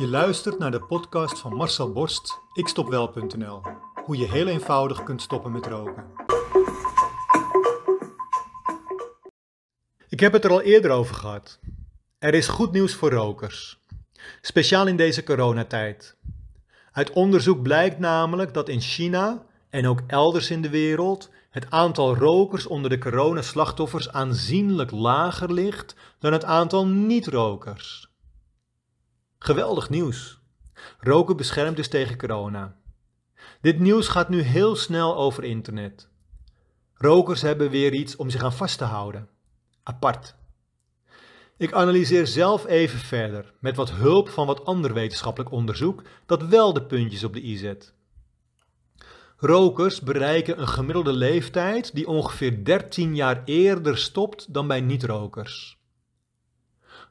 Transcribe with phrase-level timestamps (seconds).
[0.00, 3.62] Je luistert naar de podcast van Marcel Borst, ikstopwel.nl.
[4.04, 6.04] Hoe je heel eenvoudig kunt stoppen met roken.
[10.08, 11.58] Ik heb het er al eerder over gehad.
[12.18, 13.78] Er is goed nieuws voor rokers.
[14.40, 16.16] Speciaal in deze coronatijd.
[16.92, 22.16] Uit onderzoek blijkt namelijk dat in China en ook elders in de wereld het aantal
[22.16, 28.09] rokers onder de coronaslachtoffers aanzienlijk lager ligt dan het aantal niet-rokers.
[29.42, 30.40] Geweldig nieuws.
[30.98, 32.76] Roken beschermt dus tegen corona.
[33.60, 36.08] Dit nieuws gaat nu heel snel over internet.
[36.94, 39.28] Rokers hebben weer iets om zich aan vast te houden.
[39.82, 40.34] Apart.
[41.56, 46.72] Ik analyseer zelf even verder, met wat hulp van wat ander wetenschappelijk onderzoek, dat wel
[46.72, 47.94] de puntjes op de i zet.
[49.36, 55.79] Rokers bereiken een gemiddelde leeftijd die ongeveer 13 jaar eerder stopt dan bij niet-rokers.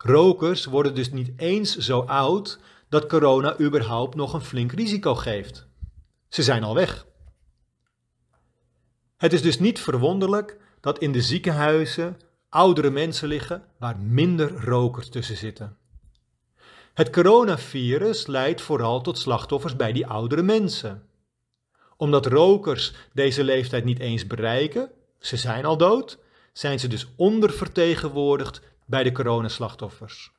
[0.04, 5.68] Rokers worden dus niet eens zo oud dat corona überhaupt nog een flink risico geeft.
[6.28, 7.06] Ze zijn al weg.
[9.18, 12.18] Het is dus niet verwonderlijk dat in de ziekenhuizen
[12.50, 15.78] oudere mensen liggen waar minder rokers tussen zitten.
[16.94, 21.04] Het coronavirus leidt vooral tot slachtoffers bij die oudere mensen.
[21.98, 26.18] Omdat rokers deze leeftijd niet eens bereiken, ze zijn al dood,
[26.54, 30.32] zijn ze dus ondervertegenwoordigd bij de coronaslachtoffers.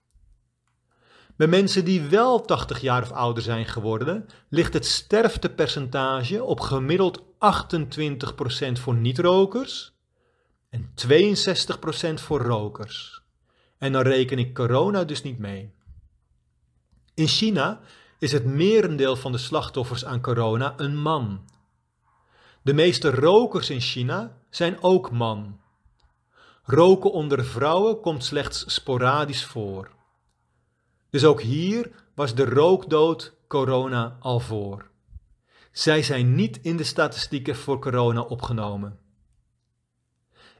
[1.37, 7.23] Bij mensen die wel 80 jaar of ouder zijn geworden, ligt het sterftepercentage op gemiddeld
[7.23, 7.25] 28%
[8.73, 9.93] voor niet-rokers
[10.71, 13.23] en 62% voor rokers.
[13.79, 15.73] En dan reken ik corona dus niet mee.
[17.15, 17.81] In China
[18.19, 21.45] is het merendeel van de slachtoffers aan corona een man.
[22.63, 25.61] De meeste rokers in China zijn ook man.
[26.73, 29.91] Roken onder vrouwen komt slechts sporadisch voor.
[31.11, 34.91] Dus ook hier was de rookdood corona al voor.
[35.73, 38.99] Zij zijn niet in de statistieken voor corona opgenomen.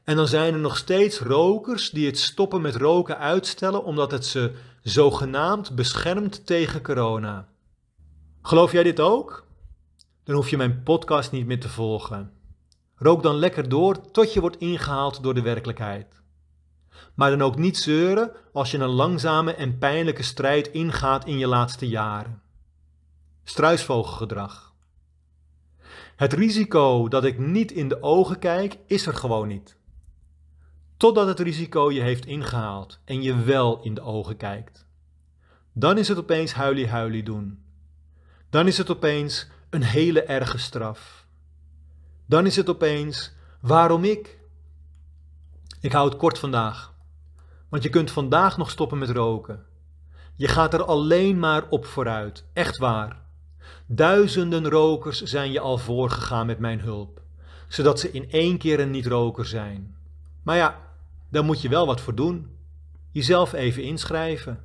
[0.03, 4.25] En dan zijn er nog steeds rokers die het stoppen met roken uitstellen omdat het
[4.25, 7.47] ze zogenaamd beschermt tegen corona.
[8.41, 9.45] Geloof jij dit ook?
[10.23, 12.40] Dan hoef je mijn podcast niet meer te volgen.
[13.03, 16.21] Rook dan lekker door tot je wordt ingehaald door de werkelijkheid.
[17.15, 21.47] Maar dan ook niet zeuren als je een langzame en pijnlijke strijd ingaat in je
[21.47, 22.41] laatste jaren.
[23.43, 24.73] Struisvogelgedrag.
[26.15, 29.77] Het risico dat ik niet in de ogen kijk, is er gewoon niet.
[30.97, 34.85] Totdat het risico je heeft ingehaald en je wel in de ogen kijkt.
[35.73, 37.63] Dan is het opeens huilie-huilie doen.
[38.49, 41.20] Dan is het opeens een hele erge straf.
[42.31, 44.39] Dan is het opeens, waarom ik?
[45.79, 46.93] Ik hou het kort vandaag,
[47.69, 49.65] want je kunt vandaag nog stoppen met roken.
[50.35, 53.21] Je gaat er alleen maar op vooruit, echt waar.
[53.85, 57.21] Duizenden rokers zijn je al voorgegaan met mijn hulp,
[57.67, 59.95] zodat ze in één keer een niet-roker zijn.
[60.43, 60.79] Maar ja,
[61.29, 62.57] daar moet je wel wat voor doen.
[63.11, 64.63] Jezelf even inschrijven.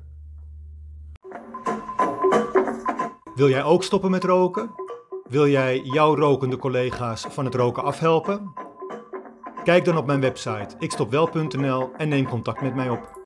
[3.35, 4.86] Wil jij ook stoppen met roken?
[5.29, 8.53] Wil jij jouw rokende collega's van het roken afhelpen?
[9.63, 13.16] Kijk dan op mijn website ikstopwel.nl en neem contact met mij op.